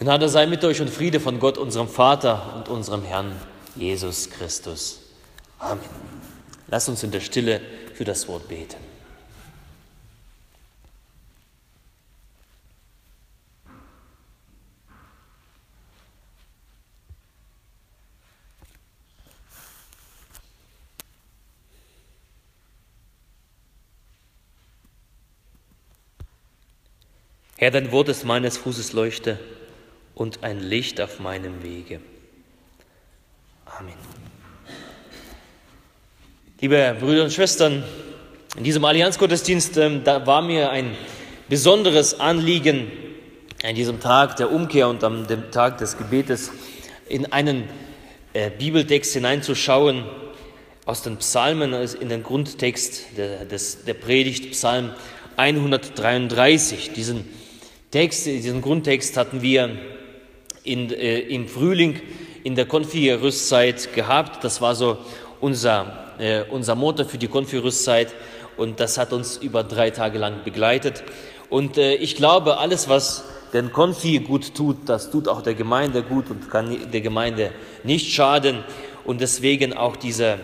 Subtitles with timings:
[0.00, 3.36] Gnade sei mit euch und Friede von Gott, unserem Vater und unserem Herrn
[3.76, 5.00] Jesus Christus.
[5.58, 5.84] Amen.
[6.68, 7.60] Lasst uns in der Stille
[7.92, 8.78] für das Wort beten.
[27.58, 29.38] Herr, dein Wort ist meines Fußes Leuchte
[30.20, 31.98] und ein Licht auf meinem Wege.
[33.64, 33.94] Amen.
[36.60, 37.82] Liebe Brüder und Schwestern,
[38.54, 40.94] in diesem Allianzgottesdienst, ähm, da war mir ein
[41.48, 42.92] besonderes Anliegen,
[43.64, 46.50] an diesem Tag der Umkehr und am dem Tag des Gebetes
[47.08, 47.64] in einen
[48.34, 50.04] äh, Bibeltext hineinzuschauen,
[50.84, 54.92] aus den Psalmen, also in den Grundtext der, des, der Predigt, Psalm
[55.38, 56.92] 133.
[56.92, 57.26] Diesen
[57.90, 59.78] Text, diesen Grundtext hatten wir
[60.64, 62.00] in, äh, im Frühling
[62.44, 64.44] in der Konfi-Rüstzeit gehabt.
[64.44, 64.98] Das war so
[65.40, 68.14] unser, äh, unser Motor für die Konfi-Rüstzeit
[68.56, 71.02] und das hat uns über drei Tage lang begleitet.
[71.48, 76.02] Und äh, ich glaube, alles, was den Konfi gut tut, das tut auch der Gemeinde
[76.02, 77.50] gut und kann der Gemeinde
[77.82, 78.64] nicht schaden.
[79.04, 80.38] Und deswegen auch dieser,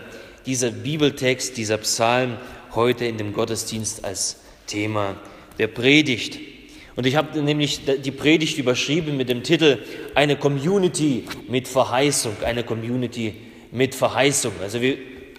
[0.47, 2.37] dieser Bibeltext, dieser Psalm
[2.75, 5.17] heute in dem Gottesdienst als Thema
[5.59, 6.56] der Predigt.
[6.97, 9.79] Und ich habe nämlich die Predigt überschrieben mit dem Titel
[10.15, 13.35] Eine Community mit Verheißung, eine Community
[13.71, 14.53] mit Verheißung.
[14.63, 14.97] Also wir,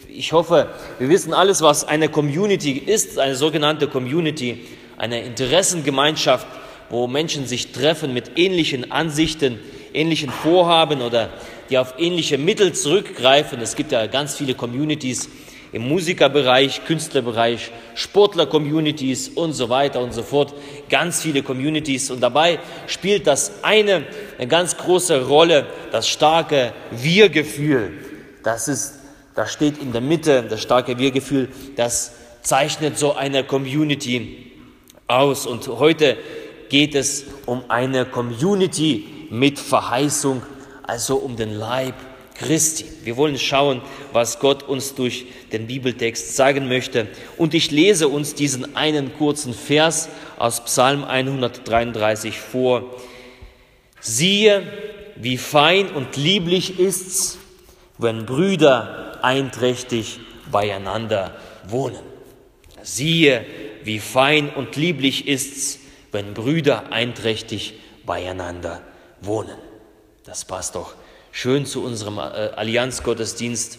[0.08, 4.66] ich hoffe, wir wissen alles, was eine Community ist, eine sogenannte Community,
[4.98, 6.48] eine Interessengemeinschaft,
[6.92, 9.60] wo Menschen sich treffen mit ähnlichen Ansichten,
[9.94, 11.32] ähnlichen Vorhaben oder
[11.72, 13.60] die auf ähnliche Mittel zurückgreifen.
[13.62, 15.28] Es gibt ja ganz viele Communities,
[15.78, 20.56] im Musikerbereich, Künstlerbereich, Sportler-Communities und so weiter und so fort.
[20.90, 22.10] Ganz viele Communities.
[22.10, 24.08] Und dabei spielt das eine,
[24.40, 27.94] eine ganz große Rolle, das starke Wir-Gefühl.
[28.44, 28.96] Das ist,
[29.36, 34.52] das steht in der Mitte, das starke Wir-Gefühl, das zeichnet so eine Community
[35.06, 35.46] aus.
[35.46, 36.18] Und heute
[36.70, 40.42] geht es um eine Community mit Verheißung,
[40.82, 41.94] also um den Leib
[42.38, 42.86] Christi.
[43.04, 43.82] Wir wollen schauen,
[44.14, 47.08] was Gott uns durch den Bibeltext sagen möchte.
[47.38, 52.84] Und ich lese uns diesen einen kurzen Vers aus Psalm 133 vor.
[54.00, 54.64] Siehe,
[55.16, 57.40] wie fein und lieblich ist's,
[57.98, 60.20] wenn Brüder einträchtig
[60.52, 61.36] beieinander
[61.68, 62.00] wohnen.
[62.84, 63.44] Siehe,
[63.84, 65.80] wie fein und lieblich ist's,
[66.12, 67.74] wenn Brüder einträchtig
[68.06, 68.82] beieinander
[69.22, 69.58] wohnen.
[70.24, 70.94] Das passt doch
[71.40, 72.22] schön zu unserem äh,
[72.56, 73.78] Allianzgottesdienst,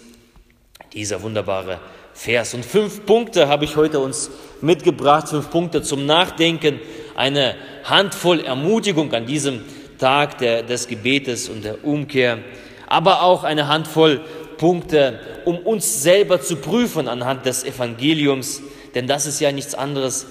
[0.92, 1.80] dieser wunderbare
[2.14, 2.54] Vers.
[2.54, 4.30] Und fünf Punkte habe ich heute uns
[4.60, 6.78] mitgebracht, fünf Punkte zum Nachdenken,
[7.16, 9.62] eine Handvoll Ermutigung an diesem
[9.98, 12.38] Tag der, des Gebetes und der Umkehr,
[12.86, 14.20] aber auch eine Handvoll
[14.56, 18.62] Punkte, um uns selber zu prüfen anhand des Evangeliums,
[18.94, 20.26] denn das ist ja nichts anderes,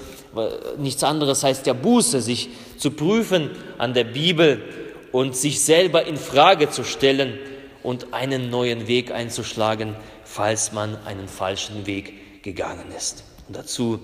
[0.78, 4.62] nichts anderes heißt ja Buße, sich zu prüfen an der Bibel
[5.12, 7.38] und sich selber in Frage zu stellen
[7.84, 13.24] und einen neuen Weg einzuschlagen, falls man einen falschen Weg gegangen ist.
[13.48, 14.00] Und dazu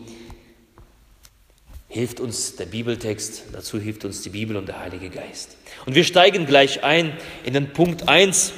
[1.90, 5.58] hilft uns der Bibeltext, dazu hilft uns die Bibel und der Heilige Geist.
[5.86, 8.54] Und wir steigen gleich ein in den Punkt 1.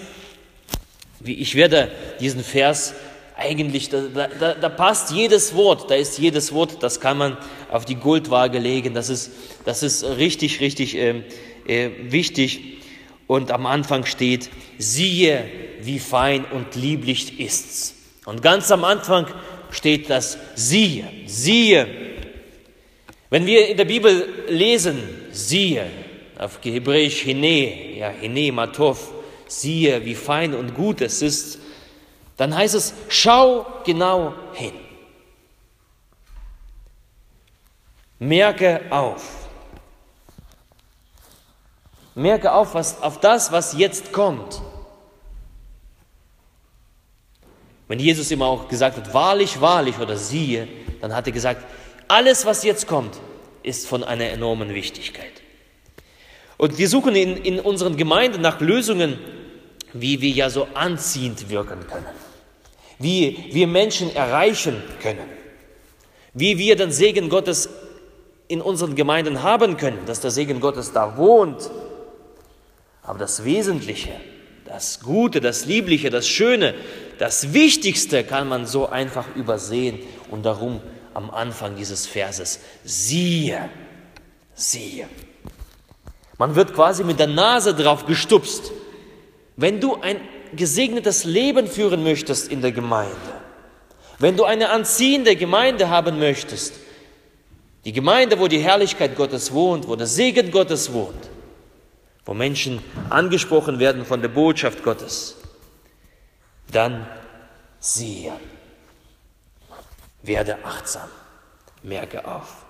[1.23, 2.93] Ich werde diesen Vers
[3.35, 4.03] eigentlich, da,
[4.39, 7.37] da, da, passt jedes Wort, da ist jedes Wort, das kann man
[7.69, 8.93] auf die Goldwaage legen.
[8.93, 9.31] Das ist,
[9.65, 11.23] das ist richtig, richtig äh,
[11.67, 12.81] äh, wichtig.
[13.27, 15.45] Und am Anfang steht, siehe,
[15.81, 17.95] wie fein und lieblich ist's.
[18.25, 19.27] Und ganz am Anfang
[19.71, 21.87] steht das siehe, siehe.
[23.29, 24.99] Wenn wir in der Bibel lesen,
[25.31, 25.85] siehe,
[26.37, 29.11] auf Hebräisch hine, ja, hine matov,
[29.47, 31.59] siehe, wie fein und gut es ist,
[32.37, 34.73] dann heißt es, schau genau hin.
[38.19, 39.44] Merke auf.
[42.15, 44.61] Merke auf, was, auf das, was jetzt kommt.
[47.87, 50.67] Wenn Jesus immer auch gesagt hat, wahrlich, wahrlich oder siehe,
[51.01, 51.63] dann hat er gesagt,
[52.07, 53.19] alles, was jetzt kommt,
[53.63, 55.31] ist von einer enormen Wichtigkeit.
[56.57, 59.19] Und wir suchen in, in unseren Gemeinden nach Lösungen,
[59.91, 62.05] wie wir ja so anziehend wirken können,
[62.97, 65.27] wie wir Menschen erreichen können,
[66.33, 67.69] wie wir den Segen Gottes
[68.47, 71.69] in unseren Gemeinden haben können, dass der Segen Gottes da wohnt
[73.05, 74.11] aber das Wesentliche,
[74.65, 76.73] das Gute, das Liebliche, das Schöne,
[77.19, 79.99] das Wichtigste kann man so einfach übersehen.
[80.31, 80.81] Und darum
[81.13, 83.69] am Anfang dieses Verses, siehe,
[84.53, 85.07] siehe.
[86.37, 88.71] Man wird quasi mit der Nase drauf gestupst.
[89.55, 90.19] Wenn du ein
[90.55, 93.15] gesegnetes Leben führen möchtest in der Gemeinde,
[94.19, 96.73] wenn du eine anziehende Gemeinde haben möchtest,
[97.85, 101.29] die Gemeinde, wo die Herrlichkeit Gottes wohnt, wo der Segen Gottes wohnt,
[102.25, 105.37] wo Menschen angesprochen werden von der Botschaft Gottes,
[106.71, 107.05] dann
[107.79, 108.33] siehe,
[110.23, 111.09] werde achtsam,
[111.83, 112.65] merke auf.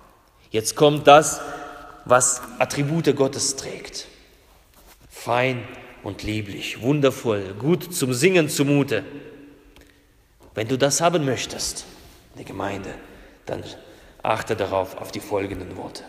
[0.50, 1.40] Jetzt kommt das,
[2.04, 4.06] was Attribute Gottes trägt.
[5.10, 5.66] Fein
[6.02, 9.04] und lieblich, wundervoll, gut zum Singen zumute.
[10.54, 11.84] Wenn du das haben möchtest,
[12.38, 12.94] die Gemeinde,
[13.46, 13.64] dann
[14.22, 16.04] achte darauf auf die folgenden Worte.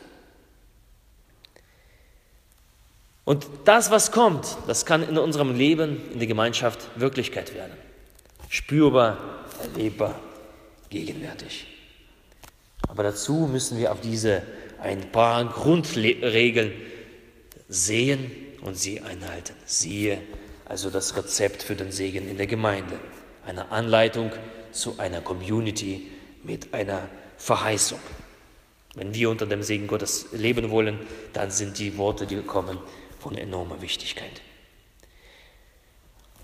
[3.28, 7.74] Und das, was kommt, das kann in unserem Leben, in der Gemeinschaft Wirklichkeit werden.
[8.48, 9.18] Spürbar,
[9.62, 10.18] erlebbar,
[10.90, 11.68] gegenwärtig.
[12.88, 14.44] Aber dazu müssen wir auf diese
[14.82, 16.72] ein paar Grundregeln
[17.68, 18.32] sehen
[18.62, 19.56] und sie einhalten.
[19.66, 20.20] Siehe
[20.64, 22.98] also das Rezept für den Segen in der Gemeinde,
[23.46, 24.32] eine Anleitung
[24.72, 26.10] zu einer Community
[26.44, 28.00] mit einer Verheißung.
[28.96, 30.98] Wenn wir unter dem Segen Gottes leben wollen,
[31.34, 32.80] dann sind die Worte, die kommen,
[33.28, 34.42] von enormer Wichtigkeit.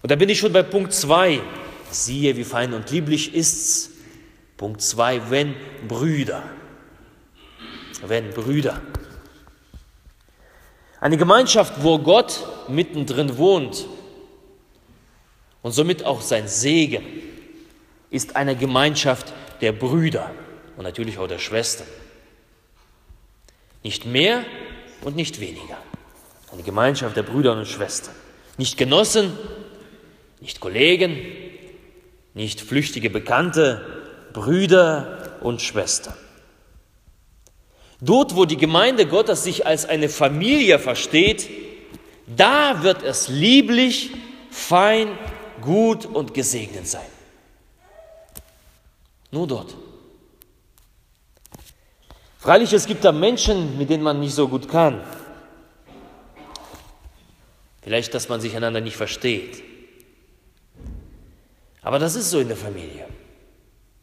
[0.02, 1.40] Und da bin ich schon bei Punkt 2.
[1.90, 3.90] Siehe, wie fein und lieblich ist's.
[4.58, 5.56] Punkt 2, wenn
[5.88, 6.44] Brüder.
[8.06, 8.82] Wenn Brüder.
[11.00, 13.86] Eine Gemeinschaft, wo Gott mittendrin wohnt
[15.62, 17.06] und somit auch sein Segen,
[18.10, 19.32] ist eine Gemeinschaft
[19.62, 20.32] der Brüder
[20.76, 21.88] und natürlich auch der Schwestern.
[23.84, 24.44] Nicht mehr
[25.00, 25.78] und nicht weniger.
[26.54, 28.14] Eine Gemeinschaft der Brüder und Schwestern.
[28.58, 29.36] Nicht Genossen,
[30.40, 31.18] nicht Kollegen,
[32.36, 33.84] nicht flüchtige Bekannte,
[34.34, 36.14] Brüder und Schwestern.
[38.00, 41.50] Dort, wo die Gemeinde Gottes sich als eine Familie versteht,
[42.28, 44.12] da wird es lieblich,
[44.52, 45.08] fein,
[45.62, 47.02] gut und gesegnet sein.
[49.32, 49.76] Nur dort.
[52.40, 55.02] Freilich, es gibt da Menschen, mit denen man nicht so gut kann.
[57.84, 59.62] Vielleicht, dass man sich einander nicht versteht.
[61.82, 63.08] Aber das ist so in der Familie.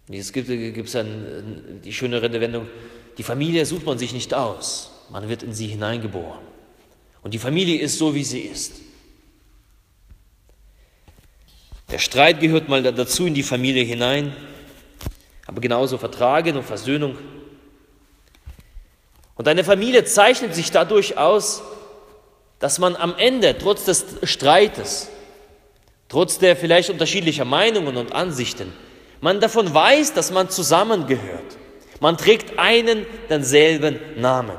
[0.09, 2.69] Es gibt es dann die schöne Redewendung,
[3.17, 6.41] die Familie sucht man sich nicht aus, man wird in sie hineingeboren.
[7.23, 8.73] Und die Familie ist so, wie sie ist.
[11.91, 14.35] Der Streit gehört mal dazu in die Familie hinein,
[15.47, 17.17] aber genauso Vertragen und Versöhnung
[19.41, 21.63] und eine Familie zeichnet sich dadurch aus,
[22.61, 25.09] dass man am Ende, trotz des Streites,
[26.09, 28.73] trotz der vielleicht unterschiedlicher Meinungen und Ansichten,
[29.21, 31.59] man davon weiß, dass man zusammengehört.
[32.01, 34.57] Man trägt einen denselben Namen.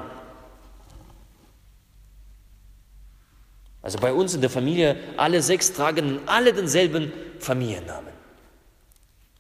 [3.82, 8.12] Also bei uns in der Familie, alle sechs tragen alle denselben Familiennamen.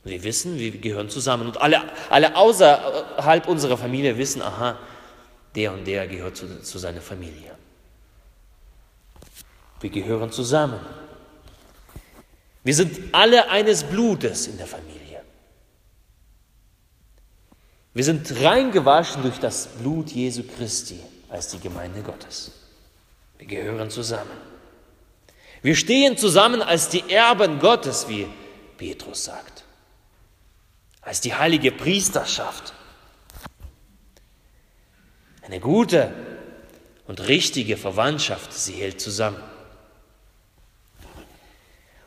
[0.03, 1.47] Wir wissen, wir gehören zusammen.
[1.47, 4.79] Und alle, alle außerhalb unserer Familie wissen, aha,
[5.55, 7.51] der und der gehört zu, zu seiner Familie.
[9.81, 10.79] Wir gehören zusammen.
[12.63, 15.21] Wir sind alle eines Blutes in der Familie.
[17.93, 20.99] Wir sind reingewaschen durch das Blut Jesu Christi
[21.29, 22.51] als die Gemeinde Gottes.
[23.37, 24.29] Wir gehören zusammen.
[25.63, 28.27] Wir stehen zusammen als die Erben Gottes, wie
[28.77, 29.63] Petrus sagt,
[31.01, 32.73] als die heilige Priesterschaft.
[35.43, 36.13] Eine gute
[37.07, 39.50] und richtige Verwandtschaft, sie hält zusammen.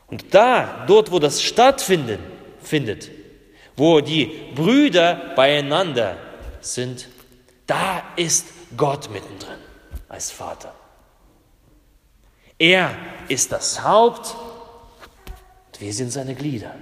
[0.07, 2.21] Und da, dort, wo das stattfindet,
[2.63, 3.11] findet,
[3.77, 6.17] wo die Brüder beieinander
[6.61, 7.09] sind,
[7.67, 8.47] da ist
[8.77, 9.59] Gott mittendrin
[10.09, 10.75] als Vater.
[12.59, 12.91] Er
[13.29, 14.35] ist das Haupt
[15.67, 16.75] und wir sind seine Glieder.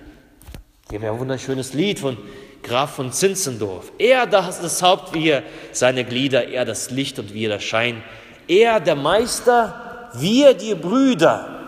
[0.88, 2.18] Wir haben ja ein wunderschönes Lied von
[2.62, 3.92] Graf von Zinzendorf.
[3.98, 8.02] Er das, das Haupt, wir seine Glieder, er das Licht und wir das Schein.
[8.46, 11.61] Er der Meister, wir die Brüder.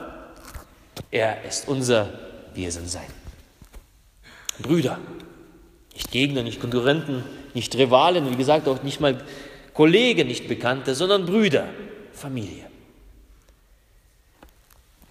[1.10, 2.10] Er ist unser,
[2.54, 3.06] wir sind sein.
[4.58, 4.98] Brüder,
[5.92, 7.24] nicht Gegner, nicht Konkurrenten,
[7.54, 9.22] nicht Rivalen, wie gesagt, auch nicht mal
[9.72, 11.68] Kollegen, nicht Bekannte, sondern Brüder,
[12.12, 12.66] Familie.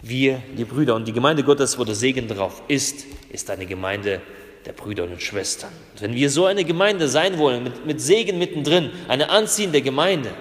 [0.02, 4.22] Wir, die Brüder und die Gemeinde Gottes, wo der Segen drauf ist, ist eine Gemeinde
[4.66, 5.72] der Brüder und Schwestern.
[5.94, 10.32] Und wenn wir so eine Gemeinde sein wollen, mit, mit Segen mittendrin, eine anziehende Gemeinde,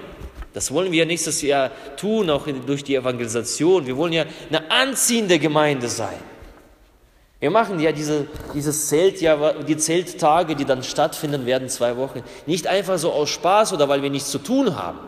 [0.54, 3.86] das wollen wir nächstes Jahr tun, auch durch die Evangelisation.
[3.86, 6.18] Wir wollen ja eine anziehende Gemeinde sein.
[7.40, 12.22] Wir machen ja diese, dieses Zelt, ja, die Zelttage, die dann stattfinden werden, zwei Wochen,
[12.46, 15.00] nicht einfach so aus Spaß oder weil wir nichts zu tun haben,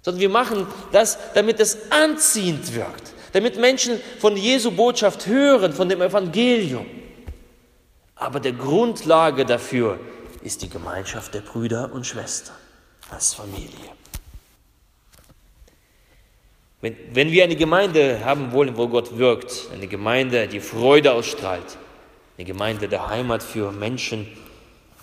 [0.00, 5.88] sondern wir machen das, damit es anziehend wirkt, damit Menschen von Jesu Botschaft hören, von
[5.88, 6.86] dem Evangelium.
[8.14, 9.98] Aber der Grundlage dafür
[10.42, 12.56] ist die Gemeinschaft der Brüder und Schwestern
[13.10, 13.90] als Familie.
[16.80, 21.78] Wenn, wenn wir eine Gemeinde haben wollen, wo Gott wirkt, eine Gemeinde, die Freude ausstrahlt,
[22.36, 24.26] eine Gemeinde der Heimat für Menschen,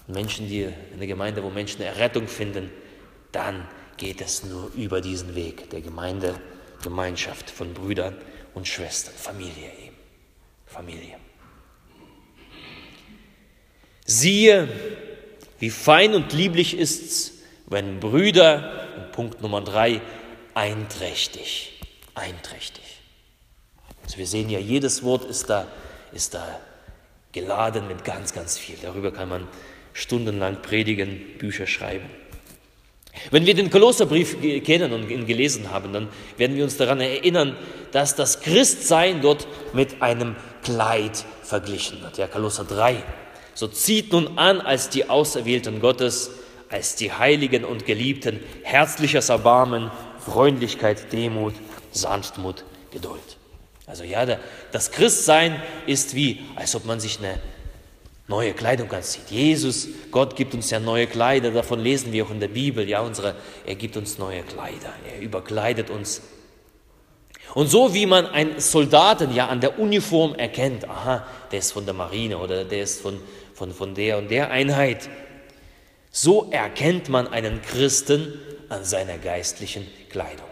[0.07, 2.69] Menschen, die eine Gemeinde, wo Menschen Errettung finden,
[3.31, 3.67] dann
[3.97, 6.35] geht es nur über diesen Weg der Gemeinde,
[6.83, 8.15] Gemeinschaft von Brüdern
[8.53, 9.95] und Schwestern, Familie eben.
[10.65, 11.17] Familie.
[14.05, 14.67] Siehe,
[15.59, 17.40] wie fein und lieblich ist's,
[17.71, 20.01] wenn Brüder, Punkt Nummer drei,
[20.53, 21.79] einträchtig,
[22.13, 22.83] einträchtig.
[24.03, 25.65] Also wir sehen ja, jedes Wort ist da,
[26.11, 26.59] ist da
[27.31, 28.75] geladen mit ganz, ganz viel.
[28.81, 29.47] Darüber kann man
[29.93, 32.09] stundenlang predigen, Bücher schreiben.
[33.29, 37.55] Wenn wir den Kolosserbrief kennen und ihn gelesen haben, dann werden wir uns daran erinnern,
[37.91, 42.17] dass das Christsein dort mit einem Kleid verglichen wird.
[42.17, 43.01] Ja, Kolosser 3.
[43.53, 46.31] So zieht nun an als die Auserwählten Gottes,
[46.71, 49.91] als die Heiligen und Geliebten, herzliches Erbarmen,
[50.25, 51.53] Freundlichkeit, Demut,
[51.91, 53.37] Sanftmut, Geduld.
[53.85, 54.25] Also ja,
[54.71, 57.39] das Christsein ist wie, als ob man sich eine
[58.27, 59.29] neue Kleidung anzieht.
[59.29, 63.01] Jesus, Gott gibt uns ja neue Kleider, davon lesen wir auch in der Bibel, ja,
[63.01, 63.35] unsere,
[63.65, 66.21] er gibt uns neue Kleider, er überkleidet uns.
[67.53, 71.83] Und so wie man einen Soldaten ja an der Uniform erkennt, aha, der ist von
[71.83, 73.19] der Marine oder der ist von,
[73.53, 75.09] von, von der und der Einheit,
[76.11, 78.37] so erkennt man einen Christen
[78.69, 80.45] an seiner geistlichen Kleidung.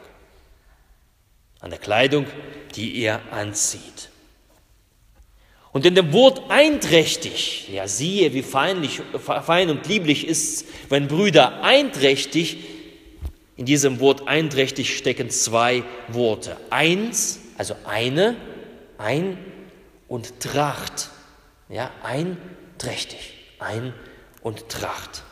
[1.59, 2.25] An der Kleidung,
[2.75, 4.09] die er anzieht.
[5.71, 11.61] Und in dem Wort einträchtig, ja siehe, wie feinlich, fein und lieblich ist, wenn Brüder
[11.61, 12.57] einträchtig,
[13.55, 16.55] in diesem Wort einträchtig stecken zwei Worte.
[16.69, 18.37] Eins, also eine,
[18.97, 19.37] ein
[20.07, 21.09] und Tracht.
[21.67, 23.93] Ja, einträchtig, ein
[24.41, 25.23] und Tracht.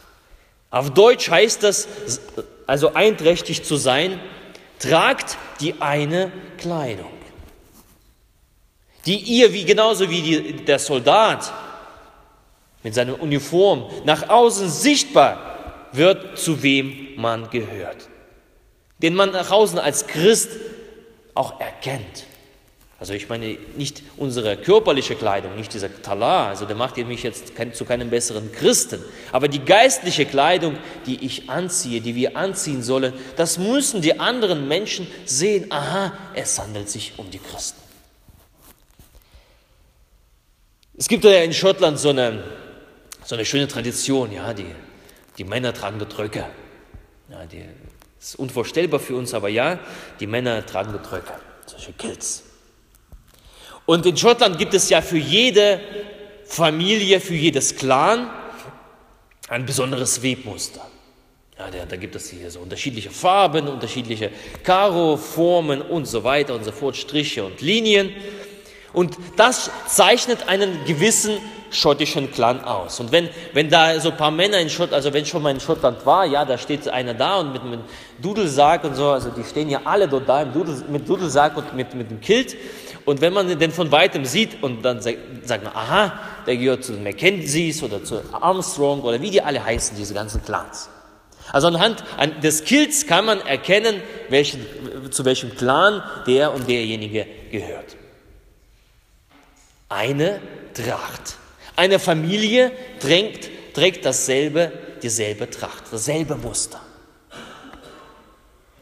[0.69, 1.87] Auf Deutsch heißt das,
[2.65, 4.19] also einträchtig zu sein,
[4.79, 7.17] tragt die eine Kleidung
[9.07, 11.51] die ihr, wie genauso wie die, der Soldat
[12.83, 18.09] mit seiner Uniform nach außen sichtbar wird, zu wem man gehört.
[19.01, 20.51] Den man nach außen als Christ
[21.33, 22.25] auch erkennt.
[22.99, 27.53] Also ich meine nicht unsere körperliche Kleidung, nicht dieser Talar, also der macht mich jetzt
[27.73, 33.13] zu keinem besseren Christen, aber die geistliche Kleidung, die ich anziehe, die wir anziehen sollen,
[33.35, 37.79] das müssen die anderen Menschen sehen, aha, es handelt sich um die Christen.
[40.97, 42.43] Es gibt ja in Schottland so eine,
[43.23, 44.65] so eine schöne Tradition, ja, die,
[45.37, 46.45] die Männer tragen dort Röcke.
[47.29, 47.63] Ja, die,
[48.17, 49.77] das ist unvorstellbar für uns, aber ja,
[50.19, 51.33] die Männer tragen dort Röcke,
[51.67, 52.46] solche Kilts.
[53.87, 55.79] Und in Schottland gibt es ja für jede
[56.45, 58.29] Familie, für jedes Clan
[59.47, 60.85] ein besonderes Webmuster.
[61.57, 64.29] Ja, da, gibt es hier so unterschiedliche Farben, unterschiedliche
[64.63, 68.11] Karo-Formen und so weiter und so fort, Striche und Linien.
[68.91, 71.37] Und das zeichnet einen gewissen
[71.71, 72.99] schottischen Clan aus.
[72.99, 75.61] Und wenn, wenn da so ein paar Männer in Schottland, also wenn schon mal in
[75.61, 77.81] Schottland war, ja, da steht einer da und mit einem
[78.21, 82.11] Dudelsack und so, also die stehen ja alle dort da mit Dudelsack und mit, mit
[82.11, 82.57] dem Kilt.
[83.07, 85.17] Und wenn man den von weitem sieht und dann sagt,
[85.63, 89.97] man, aha, der gehört zu den Mackenzies oder zu Armstrong oder wie die alle heißen,
[89.97, 90.89] diese ganzen Clans.
[91.51, 92.03] Also anhand
[92.43, 94.65] des Kilts kann man erkennen, welchen,
[95.09, 97.95] zu welchem Clan der und derjenige gehört
[99.89, 100.41] eine
[100.73, 101.37] Tracht.
[101.75, 104.71] Eine Familie trägt, trägt dasselbe,
[105.01, 106.81] dieselbe Tracht, dasselbe Muster.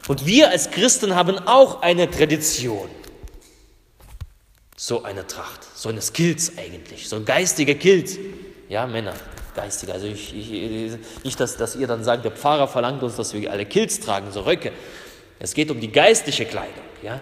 [0.08, 2.88] Und wir als Christen haben auch eine Tradition.
[4.76, 8.18] So eine Tracht, so eine Skills eigentlich, so ein geistiger Kilt.
[8.68, 9.14] Ja, Männer,
[9.54, 9.94] geistiger.
[9.94, 13.50] Also ich, ich, nicht, dass, dass ihr dann sagt, der Pfarrer verlangt uns, dass wir
[13.50, 14.72] alle Kilts tragen, so Röcke.
[15.38, 16.84] Es geht um die geistliche Kleidung.
[17.02, 17.20] Ja?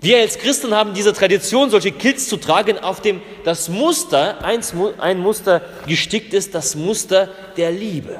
[0.00, 5.18] Wir als Christen haben diese Tradition, solche Kilts zu tragen, auf dem das Muster, ein
[5.18, 8.18] Muster gestickt ist, das Muster der Liebe.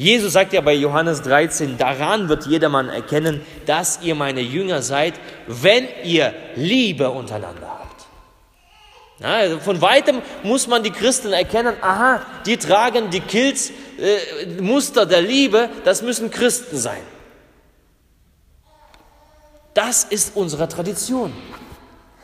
[0.00, 5.12] Jesus sagt ja bei Johannes 13, daran wird jedermann erkennen, dass ihr meine Jünger seid,
[5.46, 8.06] wenn ihr Liebe untereinander habt.
[9.18, 14.62] Ja, also von weitem muss man die Christen erkennen, aha, die tragen die Kilts, äh,
[14.62, 17.02] Muster der Liebe, das müssen Christen sein.
[19.74, 21.30] Das ist unsere Tradition.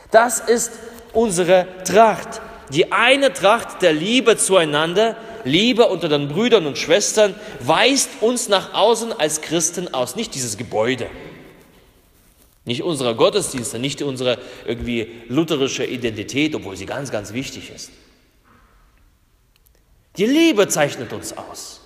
[0.09, 0.71] Das ist
[1.13, 2.41] unsere Tracht.
[2.69, 5.15] Die eine Tracht der Liebe zueinander,
[5.47, 10.57] Liebe unter den Brüdern und Schwestern weist uns nach außen als Christen aus, nicht dieses
[10.57, 11.09] Gebäude.
[12.65, 17.91] Nicht unsere Gottesdienste, nicht unsere irgendwie lutherische Identität, obwohl sie ganz, ganz wichtig ist.
[20.17, 21.81] Die Liebe zeichnet uns aus.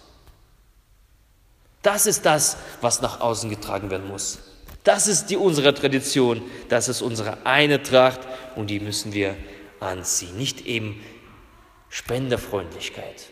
[1.82, 4.40] Das ist das, was nach außen getragen werden muss.
[4.84, 8.22] Das ist die unsere Tradition, das ist unsere eine Tracht
[8.56, 9.36] und die müssen wir
[9.80, 10.36] anziehen.
[10.38, 11.04] Nicht eben
[11.90, 13.31] Spenderfreundlichkeit.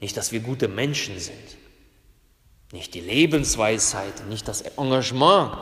[0.00, 1.56] Nicht, dass wir gute Menschen sind.
[2.72, 5.52] Nicht die Lebensweisheit, nicht das Engagement,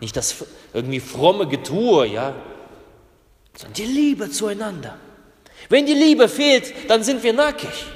[0.00, 2.34] nicht das irgendwie fromme Getue, ja,
[3.56, 4.96] sondern die Liebe zueinander.
[5.68, 7.86] Wenn die Liebe fehlt, dann sind wir nackig.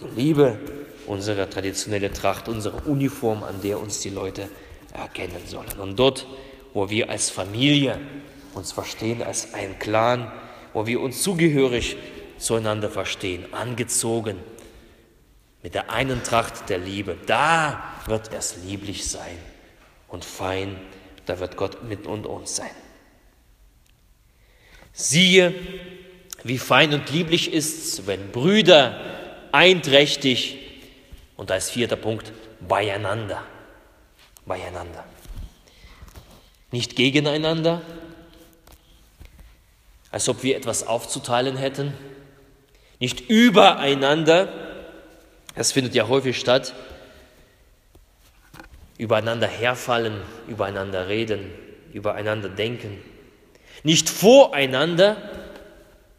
[0.00, 0.58] Die Liebe,
[1.06, 4.48] unsere traditionelle Tracht, unsere Uniform, an der uns die Leute
[4.92, 5.78] erkennen sollen.
[5.78, 6.26] Und dort,
[6.74, 8.00] wo wir als Familie
[8.54, 10.32] uns verstehen, als ein Clan,
[10.72, 11.96] wo wir uns zugehörig
[12.38, 14.38] zueinander verstehen, angezogen
[15.62, 19.38] mit der einen Tracht der Liebe, da wird es lieblich sein
[20.08, 20.76] und fein,
[21.26, 22.70] da wird Gott mit uns sein.
[24.92, 25.54] Siehe,
[26.42, 29.00] wie fein und lieblich ist's, wenn Brüder
[29.52, 30.58] einträchtig
[31.36, 33.42] und als vierter Punkt beieinander,
[34.44, 35.04] beieinander.
[36.72, 37.82] Nicht gegeneinander,
[40.12, 41.92] als ob wir etwas aufzuteilen hätten,
[43.00, 44.48] nicht übereinander,
[45.56, 46.74] das findet ja häufig statt,
[48.98, 51.50] übereinander herfallen, übereinander reden,
[51.92, 52.98] übereinander denken,
[53.82, 55.16] nicht voreinander,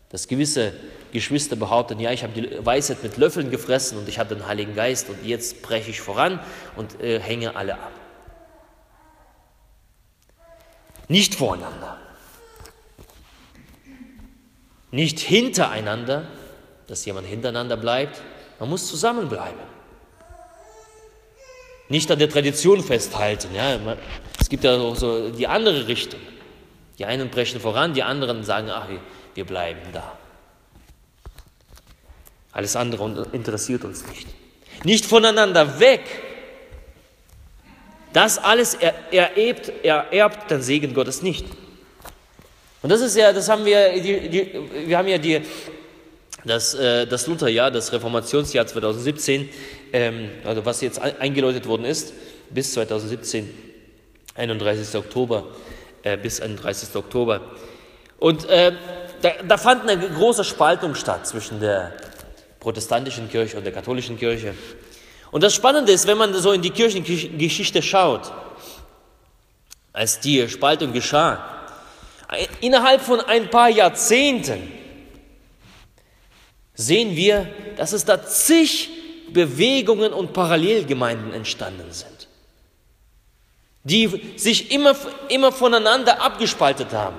[0.09, 0.73] dass gewisse
[1.13, 4.75] Geschwister behaupten, ja, ich habe die Weisheit mit Löffeln gefressen und ich habe den Heiligen
[4.75, 6.39] Geist und jetzt breche ich voran
[6.75, 7.91] und äh, hänge alle ab.
[11.07, 12.02] Nicht voreinander.
[14.93, 16.27] Nicht hintereinander,
[16.85, 18.21] dass jemand hintereinander bleibt.
[18.59, 19.59] Man muss zusammenbleiben.
[21.89, 23.55] Nicht an der Tradition festhalten.
[23.55, 23.75] Ja.
[24.39, 26.19] Es gibt ja auch so die andere Richtung.
[26.99, 28.87] Die einen brechen voran, die anderen sagen, ach,
[29.33, 30.15] wir bleiben da.
[32.51, 34.27] Alles andere interessiert uns nicht.
[34.83, 36.03] Nicht voneinander weg.
[38.13, 41.47] Das alles ererbt, ererbt den Segen Gottes nicht.
[42.83, 44.53] Und das ist ja, das haben wir, die, die,
[44.87, 45.41] wir haben ja die,
[46.43, 49.49] das, äh, das Lutherjahr, das Reformationsjahr 2017,
[49.93, 52.13] ähm, also was jetzt eingeläutet worden ist,
[52.49, 53.49] bis 2017,
[54.35, 54.95] 31.
[54.95, 55.45] Oktober,
[56.03, 56.93] äh, bis 31.
[56.97, 57.39] Oktober.
[58.19, 58.73] Und äh,
[59.21, 61.93] da, da fand eine große Spaltung statt zwischen der
[62.59, 64.55] protestantischen Kirche und der katholischen Kirche.
[65.31, 68.29] Und das Spannende ist, wenn man so in die Kirchengeschichte schaut,
[69.93, 71.52] als die Spaltung geschah,
[72.61, 74.71] innerhalb von ein paar Jahrzehnten
[76.73, 78.89] sehen wir, dass es da zig
[79.31, 82.27] Bewegungen und Parallelgemeinden entstanden sind,
[83.83, 84.95] die sich immer,
[85.29, 87.17] immer voneinander abgespaltet haben.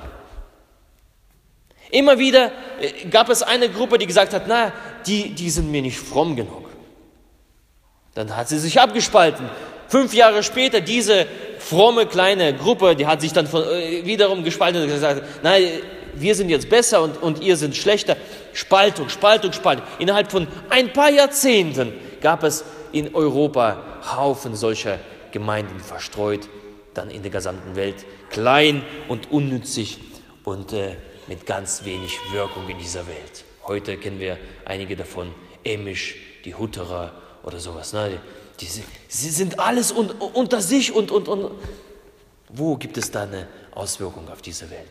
[1.91, 2.51] Immer wieder
[2.81, 4.73] äh, gab es eine Gruppe, die gesagt hat, na,
[5.07, 6.69] die, die sind mir nicht fromm genug.
[8.15, 9.49] Dann hat sie sich abgespalten.
[9.89, 11.27] Fünf Jahre später, diese
[11.65, 15.65] fromme kleine Gruppe, die hat sich dann von, äh, wiederum gespalten und gesagt, nein,
[16.15, 18.17] wir sind jetzt besser und, und ihr sind schlechter.
[18.53, 19.85] Spaltung, Spaltung, Spaltung.
[19.99, 23.83] Innerhalb von ein paar Jahrzehnten gab es in Europa
[24.17, 24.99] Haufen solcher
[25.33, 26.49] Gemeinden verstreut,
[26.93, 29.99] dann in der gesamten Welt, klein und unnützig
[30.45, 30.97] und äh,
[31.27, 33.45] mit ganz wenig Wirkung in dieser Welt.
[33.67, 37.95] Heute kennen wir einige davon, Emisch, die Hutterer oder sowas.
[37.95, 38.19] Ne?
[38.61, 41.51] Die, die, sie sind alles un, unter sich und, und, und.
[42.49, 44.91] Wo gibt es da eine Auswirkung auf diese Welt?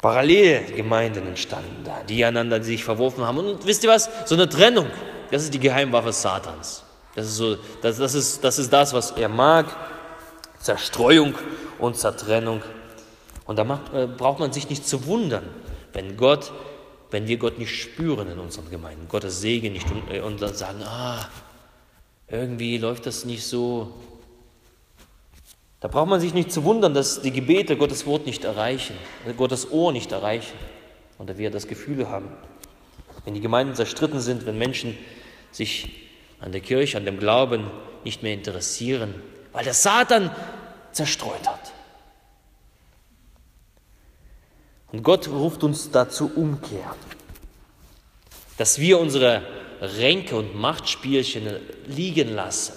[0.00, 3.38] Parallelgemeinden entstanden da, die einander sich verworfen haben.
[3.38, 4.10] Und wisst ihr was?
[4.24, 4.86] So eine Trennung,
[5.30, 6.82] das ist die Geheimwaffe Satans.
[7.14, 9.66] Das ist, so, das, das, ist, das ist das, was er mag.
[10.60, 11.34] Zerstreuung
[11.78, 12.62] und Zertrennung.
[13.44, 15.44] Und da macht, äh, braucht man sich nicht zu wundern,
[15.92, 16.52] wenn Gott,
[17.12, 20.82] wenn wir Gott nicht spüren in unseren Gemeinden, Gottes Segen nicht und, äh, und sagen,
[20.82, 21.28] ah,
[22.26, 23.92] irgendwie läuft das nicht so.
[25.80, 28.96] Da braucht man sich nicht zu wundern, dass die Gebete Gottes Wort nicht erreichen,
[29.36, 30.56] Gottes Ohr nicht erreichen
[31.18, 32.28] oder wir das Gefühl haben.
[33.24, 34.96] Wenn die Gemeinden zerstritten sind, wenn Menschen
[35.50, 36.08] sich
[36.40, 37.70] an der Kirche, an dem Glauben
[38.04, 39.14] nicht mehr interessieren,
[39.52, 40.30] weil der Satan
[40.92, 41.72] zerstreut hat.
[44.92, 46.98] Und Gott ruft uns dazu umkehren,
[48.58, 49.42] dass wir unsere
[49.80, 51.48] Ränke und Machtspielchen
[51.86, 52.74] liegen lassen,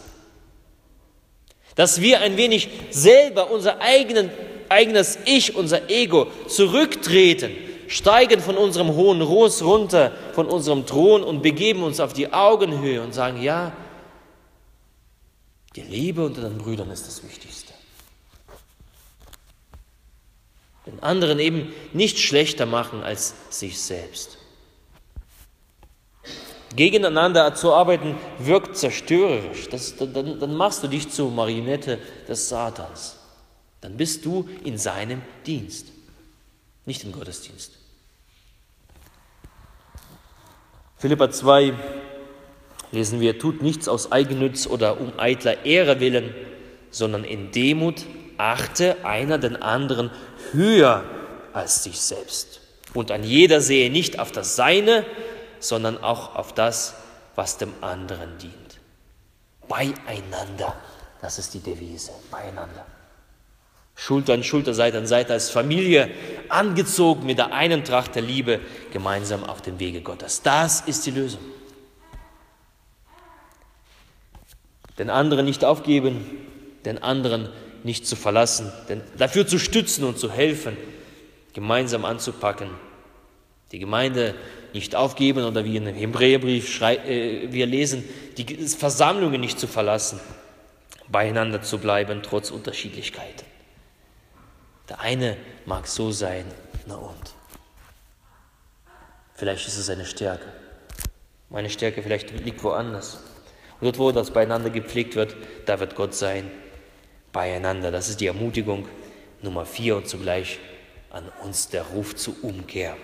[1.75, 4.32] dass wir ein wenig selber unsere eigenen
[4.69, 7.51] eigenes Ich, unser Ego zurücktreten,
[7.88, 13.01] steigen von unserem hohen Ross runter, von unserem Thron und begeben uns auf die Augenhöhe
[13.01, 13.73] und sagen, ja,
[15.75, 17.73] die Liebe unter den Brüdern ist das Wichtigste.
[20.86, 24.38] Den anderen eben nicht schlechter machen als sich selbst.
[26.76, 29.69] Gegeneinander zu arbeiten wirkt zerstörerisch.
[29.69, 33.17] Das, dann, dann machst du dich zur Marionette des Satans.
[33.82, 35.88] Dann bist du in seinem Dienst,
[36.86, 37.71] nicht im Gottesdienst.
[40.98, 41.74] Philippa 2
[42.91, 46.34] lesen wir, tut nichts aus Eigennütz oder um eitler Ehre willen,
[46.89, 48.06] sondern in Demut
[48.38, 50.12] achte einer den anderen
[50.52, 51.04] höher
[51.54, 52.62] als sich selbst.
[52.93, 55.06] Und an jeder sehe nicht auf das Seine,
[55.60, 56.95] sondern auch auf das,
[57.36, 58.54] was dem anderen dient.
[59.67, 60.76] Beieinander,
[61.21, 62.86] das ist die Devise, beieinander.
[63.95, 66.10] Schulter an Schulter, Seite an Seite als Familie,
[66.50, 68.60] angezogen mit der einen Tracht der Liebe,
[68.91, 70.41] gemeinsam auf dem Wege Gottes.
[70.41, 71.41] Das ist die Lösung.
[74.98, 76.26] Den anderen nicht aufgeben,
[76.86, 77.50] den anderen
[77.86, 80.76] nicht zu verlassen, denn dafür zu stützen und zu helfen,
[81.54, 82.69] gemeinsam anzupacken.
[83.71, 84.34] Die Gemeinde
[84.74, 88.04] nicht aufgeben oder wie in dem Hebräerbrief äh, wir lesen,
[88.38, 90.19] die Versammlungen nicht zu verlassen,
[91.08, 93.45] beieinander zu bleiben, trotz Unterschiedlichkeiten.
[94.89, 96.45] Der eine mag so sein,
[96.88, 97.36] na und?
[99.36, 100.45] Vielleicht ist es eine Stärke.
[101.50, 103.19] Meine Stärke vielleicht liegt woanders.
[103.80, 106.50] Und dort, wo das beieinander gepflegt wird, da wird Gott sein,
[107.36, 107.91] beieinander.
[107.91, 108.88] Das ist die Ermutigung
[109.41, 110.58] Nummer vier und zugleich
[111.12, 112.95] an uns der Ruf zur Umkehr.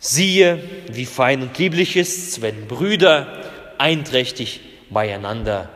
[0.00, 5.70] Siehe, wie fein und lieblich ist's, wenn Brüder einträchtig beieinander,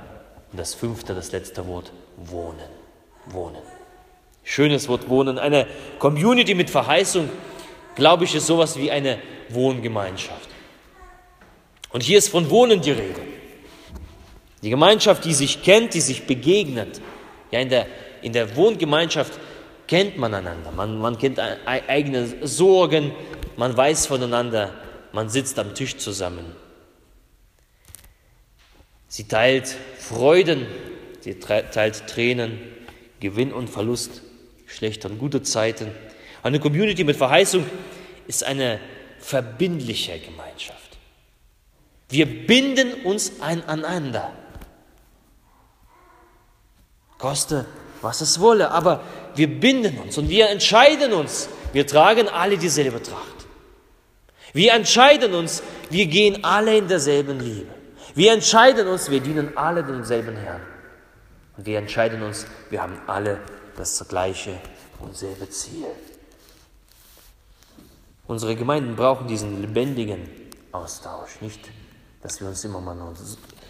[0.50, 2.68] und das fünfte, das letzte Wort, wohnen.
[3.26, 3.62] Wohnen.
[4.42, 5.38] Schönes Wort wohnen.
[5.38, 5.66] Eine
[5.98, 7.30] Community mit Verheißung,
[7.94, 9.18] glaube ich, ist sowas wie eine
[9.50, 10.48] Wohngemeinschaft.
[11.90, 13.37] Und hier ist von Wohnen die Rede.
[14.62, 17.00] Die Gemeinschaft, die sich kennt, die sich begegnet.
[17.50, 17.86] Ja, in der,
[18.22, 19.38] in der Wohngemeinschaft
[19.86, 20.72] kennt man einander.
[20.72, 23.12] Man, man kennt eigene Sorgen,
[23.56, 24.74] man weiß voneinander,
[25.12, 26.44] man sitzt am Tisch zusammen.
[29.08, 30.66] Sie teilt Freuden,
[31.20, 32.58] sie teilt Tränen,
[33.20, 34.22] Gewinn und Verlust
[34.66, 35.90] schlechte und gute Zeiten.
[36.42, 37.64] Eine Community mit Verheißung
[38.26, 38.78] ist eine
[39.18, 40.98] verbindliche Gemeinschaft.
[42.10, 44.32] Wir binden uns aneinander.
[47.18, 47.66] Koste,
[48.00, 49.00] was es wolle, aber
[49.34, 51.48] wir binden uns und wir entscheiden uns.
[51.72, 53.46] Wir tragen alle dieselbe Tracht.
[54.52, 57.66] Wir entscheiden uns, wir gehen alle in derselben Liebe.
[58.14, 60.62] Wir entscheiden uns, wir dienen alle demselben Herrn.
[61.56, 63.40] Und wir entscheiden uns, wir haben alle
[63.76, 64.58] das gleiche
[65.00, 65.86] und selbe Ziel.
[68.26, 70.28] Unsere Gemeinden brauchen diesen lebendigen
[70.72, 71.60] Austausch, nicht,
[72.22, 72.96] dass wir uns immer mal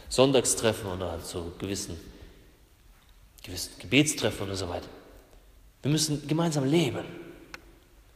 [0.08, 1.98] sonntags treffen oder zu gewissen,
[3.48, 4.88] gewissen Gebetstreffen und so weiter.
[5.82, 7.04] Wir müssen gemeinsam leben,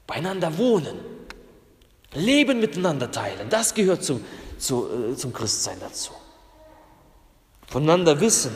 [0.06, 0.98] beieinander wohnen,
[2.14, 3.48] Leben miteinander teilen.
[3.48, 4.22] Das gehört zum,
[4.58, 6.12] zu, äh, zum Christsein dazu.
[7.66, 8.52] Voneinander wissen,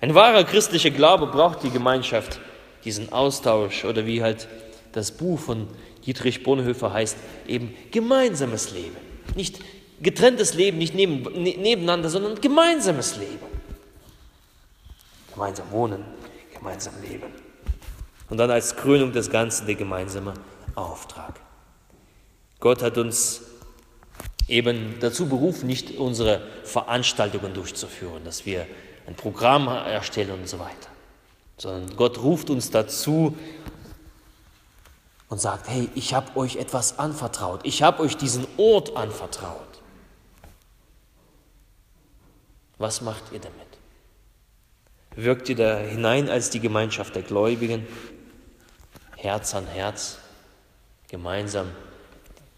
[0.00, 2.40] ein wahrer christlicher Glaube braucht die Gemeinschaft,
[2.84, 4.48] diesen Austausch oder wie halt
[4.90, 5.68] das Buch von
[6.04, 8.96] Dietrich Bonhoeffer heißt, eben gemeinsames Leben.
[9.36, 9.60] Nicht
[10.02, 13.51] getrenntes Leben, nicht neben, ne, nebeneinander, sondern gemeinsames Leben.
[15.32, 16.04] Gemeinsam wohnen,
[16.54, 17.32] gemeinsam leben.
[18.30, 20.34] Und dann als Krönung des Ganzen der gemeinsame
[20.74, 21.40] Auftrag.
[22.60, 23.42] Gott hat uns
[24.48, 28.66] eben dazu berufen, nicht unsere Veranstaltungen durchzuführen, dass wir
[29.06, 30.88] ein Programm erstellen und so weiter.
[31.56, 33.36] Sondern Gott ruft uns dazu
[35.28, 39.80] und sagt, hey, ich habe euch etwas anvertraut, ich habe euch diesen Ort anvertraut.
[42.78, 43.71] Was macht ihr damit?
[45.14, 47.86] Wirkt ihr da hinein als die Gemeinschaft der Gläubigen,
[49.16, 50.18] Herz an Herz,
[51.08, 51.68] gemeinsam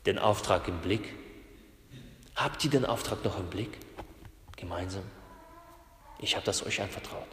[0.06, 1.14] den Auftrag im Blick?
[2.36, 3.78] Habt ihr den Auftrag noch im Blick?
[4.56, 5.02] Gemeinsam?
[6.20, 7.26] Ich habe das euch anvertraut.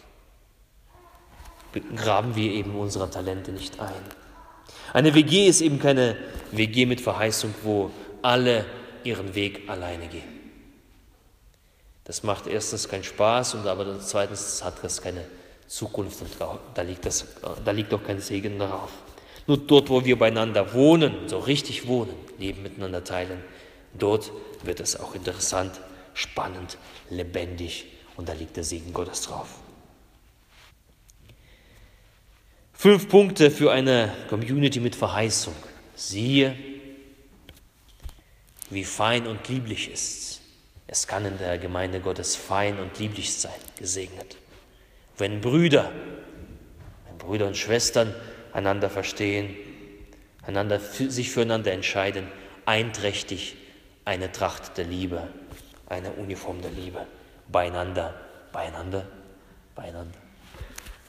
[1.95, 4.03] Graben wir eben unsere Talente nicht ein.
[4.93, 6.17] Eine WG ist eben keine
[6.51, 8.65] WG mit Verheißung, wo alle
[9.03, 10.40] ihren Weg alleine gehen.
[12.03, 15.25] Das macht erstens keinen Spaß und aber zweitens hat das keine
[15.67, 16.31] Zukunft und
[16.73, 17.25] da liegt, das,
[17.63, 18.91] da liegt auch kein Segen darauf.
[19.47, 23.43] Nur dort, wo wir beieinander wohnen, so richtig wohnen, Leben miteinander teilen,
[23.93, 24.31] dort
[24.63, 25.79] wird es auch interessant,
[26.13, 26.77] spannend,
[27.09, 27.85] lebendig
[28.17, 29.47] und da liegt der Segen Gottes drauf.
[32.73, 35.53] Fünf Punkte für eine Community mit Verheißung.
[35.95, 36.57] Siehe,
[38.71, 40.30] wie fein und lieblich ist.
[40.91, 44.35] Es kann in der Gemeinde Gottes fein und lieblich sein, gesegnet.
[45.17, 45.89] Wenn Brüder,
[47.07, 48.13] wenn Brüder und Schwestern
[48.51, 49.55] einander verstehen,
[50.45, 52.27] einander, sich füreinander entscheiden,
[52.65, 53.55] einträchtig
[54.03, 55.29] eine Tracht der Liebe,
[55.87, 57.07] eine Uniform der Liebe,
[57.47, 58.13] beieinander,
[58.51, 59.07] beieinander,
[59.73, 60.19] beieinander,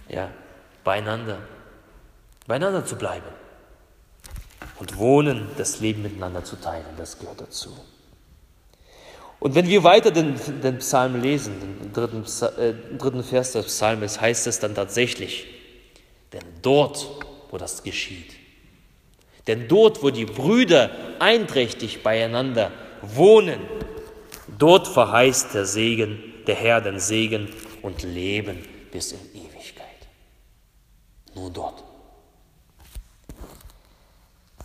[0.09, 0.31] ja,
[0.85, 1.38] beieinander,
[2.47, 3.27] beieinander zu bleiben
[4.79, 7.77] und wohnen, das Leben miteinander zu teilen, das gehört dazu.
[9.43, 12.25] Und wenn wir weiter den, den Psalm lesen, den dritten,
[12.61, 15.49] äh, dritten Vers des Psalmes, heißt es dann tatsächlich,
[16.33, 17.09] denn dort,
[17.51, 18.35] wo das geschieht,
[19.49, 23.59] denn dort, wo die Brüder einträchtig beieinander wohnen,
[24.59, 27.49] dort verheißt der Segen, der Herr den Segen
[27.83, 30.07] und Leben bis in Ewigkeit.
[31.35, 31.83] Nur dort.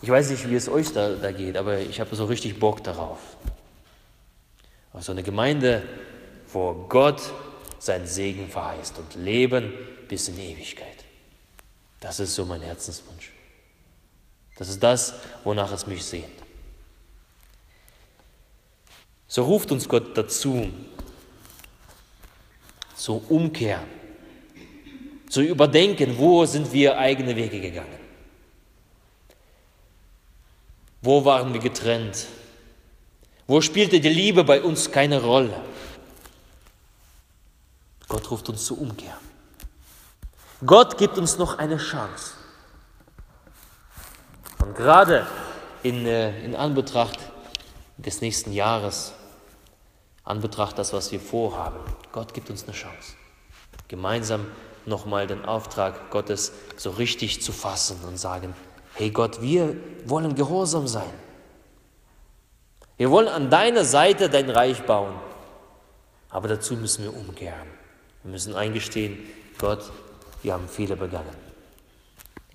[0.02, 2.84] Ich weiß nicht, wie es euch da, da geht, aber ich habe so richtig Bock
[2.84, 3.18] darauf.
[4.98, 5.84] Also eine Gemeinde,
[6.52, 7.22] wo Gott
[7.78, 9.72] seinen Segen verheißt und Leben
[10.08, 11.04] bis in Ewigkeit.
[12.00, 13.30] Das ist so mein Herzenswunsch.
[14.56, 16.26] Das ist das, wonach es mich sehnt.
[19.28, 20.68] So ruft uns Gott dazu,
[22.96, 23.80] zur Umkehr,
[25.30, 28.00] zu überdenken, wo sind wir eigene Wege gegangen.
[31.02, 32.26] Wo waren wir getrennt?
[33.48, 35.58] Wo spielte die Liebe bei uns keine Rolle?
[38.06, 39.16] Gott ruft uns zur Umkehr.
[40.66, 42.34] Gott gibt uns noch eine Chance.
[44.58, 45.26] Und gerade
[45.82, 47.18] in, äh, in Anbetracht
[47.96, 49.14] des nächsten Jahres,
[50.24, 51.80] Anbetracht das, was wir vorhaben,
[52.12, 53.14] Gott gibt uns eine Chance.
[53.88, 54.46] Gemeinsam
[54.84, 58.54] nochmal den Auftrag Gottes so richtig zu fassen und sagen,
[58.92, 61.27] hey Gott, wir wollen gehorsam sein.
[62.98, 65.14] Wir wollen an deiner Seite dein Reich bauen.
[66.28, 67.68] Aber dazu müssen wir umkehren.
[68.22, 69.18] Wir müssen eingestehen,
[69.56, 69.90] Gott,
[70.42, 71.34] wir haben Fehler begangen.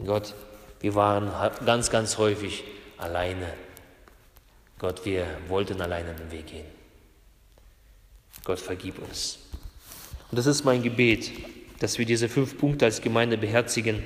[0.05, 0.35] Gott,
[0.81, 1.31] wir waren
[1.65, 2.63] ganz, ganz häufig
[2.97, 3.53] alleine.
[4.77, 6.65] Gott, wir wollten alleine den Weg gehen.
[8.43, 9.39] Gott, vergib uns.
[10.29, 11.31] Und das ist mein Gebet,
[11.79, 14.03] dass wir diese fünf Punkte als Gemeinde beherzigen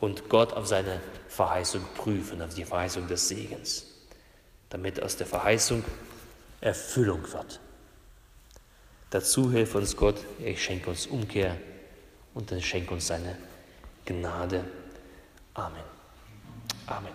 [0.00, 3.86] und Gott auf seine Verheißung prüfen, auf die Verheißung des Segens,
[4.70, 5.84] damit aus der Verheißung
[6.60, 7.60] Erfüllung wird.
[9.10, 11.56] Dazu hilft uns Gott, er schenkt uns Umkehr
[12.34, 13.38] und er schenkt uns seine
[14.04, 14.64] Gnade.
[15.54, 15.84] Amen.
[16.86, 17.12] Amen.